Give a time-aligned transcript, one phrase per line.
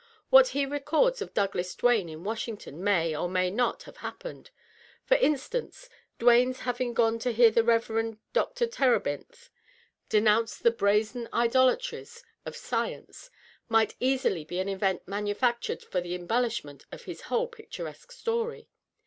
[0.31, 4.49] What he records of Douglas Duane in Wash ington may or may not have happened.
[5.05, 8.17] For instance, Duane's having gone to hear the Rev.
[8.33, 8.65] Dr.
[8.65, 9.51] Terebinth
[10.09, 13.29] denounce the brazen idolatries of science
[13.69, 18.69] might easily be an event manufactured for the embellishment of his whole picturesque story.